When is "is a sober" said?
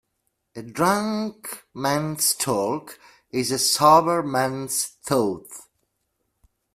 3.29-4.23